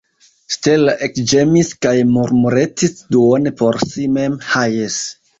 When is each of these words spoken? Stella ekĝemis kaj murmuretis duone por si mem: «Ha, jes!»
Stella 0.53 0.93
ekĝemis 1.07 1.67
kaj 1.85 1.91
murmuretis 2.13 2.95
duone 3.17 3.53
por 3.61 3.77
si 3.83 4.07
mem: 4.15 4.39
«Ha, 4.55 4.65
jes!» 4.77 4.97